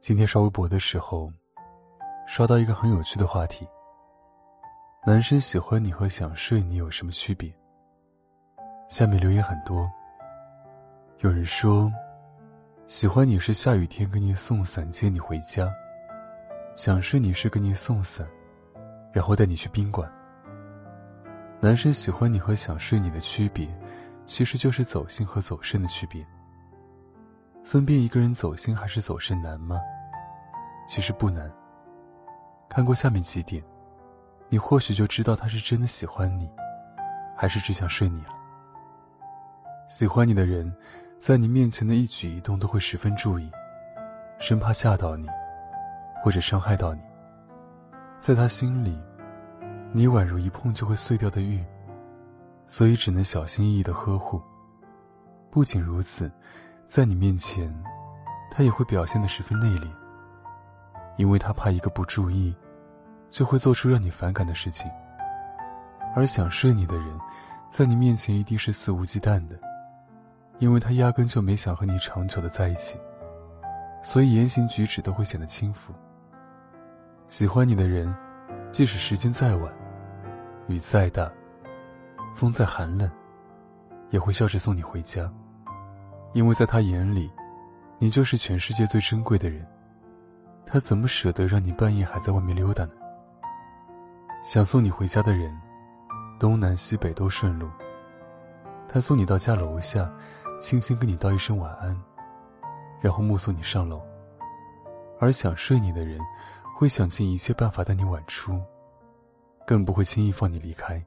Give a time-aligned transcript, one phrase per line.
[0.00, 1.30] 今天刷微博的时候，
[2.26, 3.66] 刷到一个很有趣的话题：
[5.04, 7.52] 男生喜欢你和想睡你有什么区别？
[8.88, 9.90] 下面留言很多，
[11.18, 11.92] 有人说，
[12.86, 15.68] 喜欢你是下雨天给你送伞接你回家，
[16.76, 18.26] 想睡你是给你送伞，
[19.12, 20.10] 然后带你去宾馆。
[21.60, 23.68] 男生喜欢你和想睡你的区别，
[24.24, 26.24] 其实就是走心和走肾的区别。
[27.64, 29.78] 分辨一个人走心还是走肾难吗？
[30.88, 31.52] 其实不难。
[32.66, 33.62] 看过下面几点，
[34.48, 36.50] 你或许就知道他是真的喜欢你，
[37.36, 38.34] 还是只想睡你了。
[39.86, 40.74] 喜欢你的人，
[41.18, 43.50] 在你面前的一举一动都会十分注意，
[44.38, 45.28] 生怕吓到你，
[46.22, 47.02] 或者伤害到你。
[48.18, 48.98] 在他心里，
[49.92, 51.62] 你宛如一碰就会碎掉的玉，
[52.66, 54.42] 所以只能小心翼翼的呵护。
[55.50, 56.32] 不仅如此，
[56.86, 57.70] 在你面前，
[58.50, 60.07] 他也会表现的十分内敛。
[61.18, 62.56] 因为他怕一个不注意，
[63.28, 64.90] 就会做出让你反感的事情。
[66.16, 67.18] 而想睡你的人，
[67.70, 69.58] 在你面前一定是肆无忌惮的，
[70.58, 72.98] 因为他压根就没想和你长久的在一起，
[74.00, 75.92] 所以言行举止都会显得轻浮。
[77.26, 78.12] 喜欢你的人，
[78.70, 79.70] 即使时间再晚，
[80.66, 81.30] 雨再大，
[82.32, 83.10] 风再寒冷，
[84.10, 85.30] 也会笑着送你回家，
[86.32, 87.30] 因为在他眼里，
[87.98, 89.66] 你就是全世界最珍贵的人。
[90.70, 92.92] 他怎么舍得让你半夜还在外面溜达呢？
[94.42, 95.58] 想送你回家的人，
[96.38, 97.70] 东南西北都顺路。
[98.86, 100.12] 他送你到家楼下，
[100.60, 101.98] 轻轻跟你道一声晚安，
[103.00, 104.02] 然后目送你上楼。
[105.18, 106.20] 而想睡你的人，
[106.76, 108.62] 会想尽一切办法带你晚出，
[109.66, 111.02] 更不会轻易放你离开。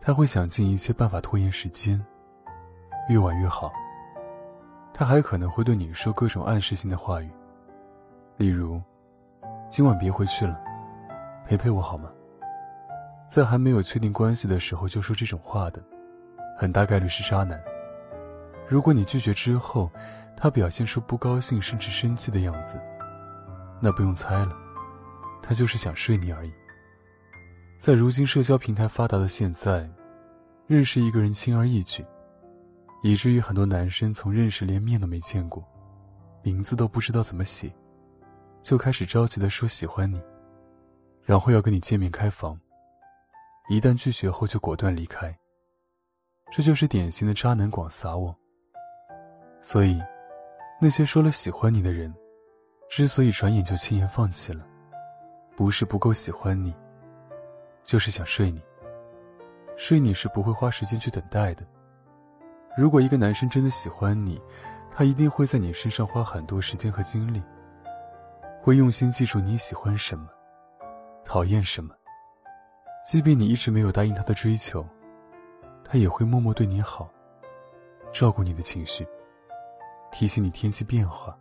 [0.00, 2.02] 他会想尽一切办法拖延时间，
[3.10, 3.70] 越晚越好。
[4.94, 7.30] 他还可能会对你说各种暗示性的话语。
[8.40, 8.80] 例如，
[9.68, 10.58] 今晚别回去了，
[11.44, 12.10] 陪陪我好吗？
[13.28, 15.84] 在还没有确定关系的时候就说这种话的，
[16.56, 17.62] 很大概率是渣男。
[18.66, 19.90] 如果你拒绝之后，
[20.38, 22.80] 他表现出不高兴甚至生气的样子，
[23.78, 24.56] 那不用猜了，
[25.42, 26.52] 他就是想睡你而已。
[27.78, 29.86] 在如今社交平台发达的现在，
[30.66, 32.02] 认识一个人轻而易举，
[33.02, 35.62] 以至于很多男生从认识连面都没见过，
[36.42, 37.70] 名字都不知道怎么写。
[38.62, 40.20] 就开始着急的说喜欢你，
[41.22, 42.58] 然后要跟你见面开房。
[43.68, 45.36] 一旦拒绝后就果断离开。
[46.50, 48.34] 这就是典型的渣男广撒网。
[49.60, 50.02] 所以，
[50.80, 52.12] 那些说了喜欢你的人，
[52.88, 54.66] 之所以转眼就轻言放弃了，
[55.56, 56.74] 不是不够喜欢你，
[57.84, 58.60] 就是想睡你。
[59.76, 61.64] 睡你是不会花时间去等待的。
[62.76, 64.40] 如果一个男生真的喜欢你，
[64.90, 67.40] 他一定会在你身上花很多时间和精力。
[68.62, 70.28] 会用心记住你喜欢什么，
[71.24, 71.94] 讨厌什么。
[73.02, 74.86] 即便你一直没有答应他的追求，
[75.82, 77.10] 他也会默默对你好，
[78.12, 79.08] 照顾你的情绪，
[80.12, 81.34] 提醒你天气变化，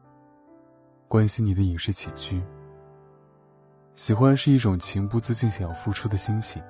[1.09, 2.41] 关心你的饮食起居。
[3.93, 6.63] 喜欢是一种情不自禁想要付出的心情。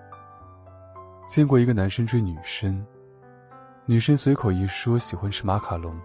[1.27, 2.83] 见过一个男生追女生，
[3.85, 5.95] 女生随口一说喜欢吃马卡龙，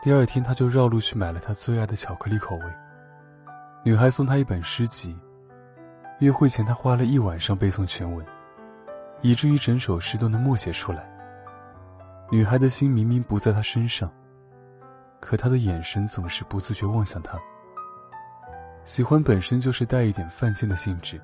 [0.00, 2.64] 第二天他就绕路去买了他最爱的巧克力口味。
[3.84, 5.16] 女孩送他一本诗集，
[6.18, 8.26] 约会前他花了一晚上背诵全文，
[9.22, 11.08] 以至于整首诗都能默写出来。
[12.30, 14.12] 女孩的心明明不在他身上，
[15.20, 17.38] 可他的眼神总是不自觉望向他。
[18.82, 21.20] 喜欢本身就是带一点犯贱的性质，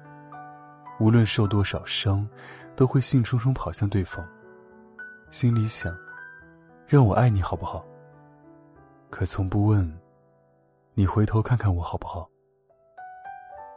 [1.00, 2.26] 无论受多少伤，
[2.76, 4.26] 都会兴冲冲跑向对方，
[5.28, 5.94] 心里想：
[6.86, 7.84] 让我爱你好不好？
[9.10, 9.98] 可从不问，
[10.94, 12.30] 你回头看看我好不好？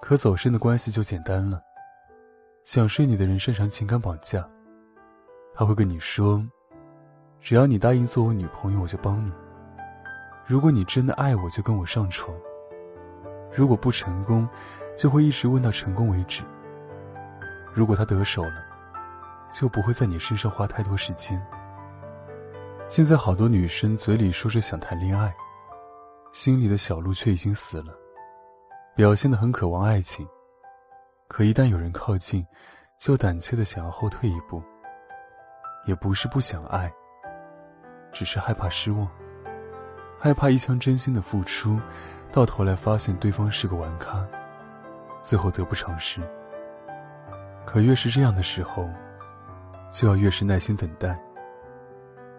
[0.01, 1.61] 可走肾的关系就简单了。
[2.63, 4.47] 想睡你的人擅长情感绑架，
[5.55, 6.45] 他会跟你说
[7.39, 9.31] ：“只要你答应做我女朋友，我就帮你。
[10.45, 12.35] 如果你真的爱我，就跟我上床。
[13.51, 14.47] 如果不成功，
[14.97, 16.43] 就会一直问到成功为止。
[17.73, 18.65] 如果他得手了，
[19.49, 21.41] 就不会在你身上花太多时间。
[22.89, 25.33] 现在好多女生嘴里说着想谈恋爱，
[26.31, 27.97] 心里的小鹿却已经死了，
[28.97, 30.27] 表现的很渴望爱情，
[31.27, 32.43] 可一旦有人靠近，
[32.97, 34.59] 就胆怯的想要后退一步。
[35.85, 36.91] 也不是不想爱，
[38.11, 39.07] 只是害怕失望，
[40.17, 41.79] 害怕一腔真心的付出，
[42.31, 44.27] 到头来发现对方是个玩咖，
[45.21, 46.19] 最后得不偿失。
[47.67, 48.89] 可越是这样的时候，
[49.91, 51.21] 就要越是耐心等待。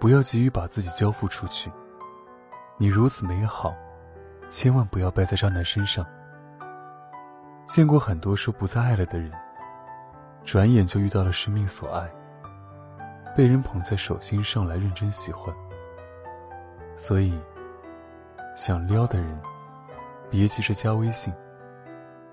[0.00, 1.70] 不要急于把自己交付出去。
[2.78, 3.72] 你如此美好，
[4.49, 6.05] 千万不要败在渣男身上。
[7.69, 9.31] 见过很多说不再爱了的人，
[10.43, 12.11] 转眼就遇到了生命所爱，
[13.37, 15.55] 被人捧在手心上来认真喜欢。
[16.97, 17.38] 所以，
[18.56, 19.38] 想撩的人，
[20.31, 21.32] 别急着加微信。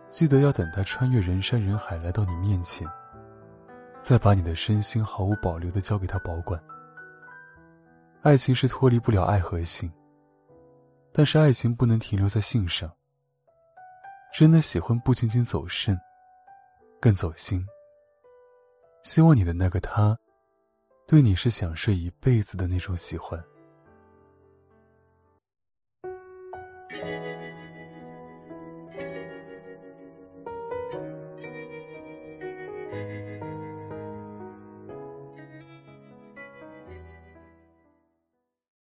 [0.08, 2.88] 记得要等他穿越人山人海来到你面前，
[4.00, 6.58] 再把你的身心毫无保留的交给他保管。
[8.22, 9.92] 爱情是脱离不了爱和性，
[11.12, 12.90] 但是爱情不能停留在性上。
[14.38, 15.98] 真的喜欢不仅仅走肾，
[17.00, 17.66] 更走心。
[19.02, 20.18] 希望你的那个他，
[21.08, 23.42] 对你是想睡一辈子的那种喜欢。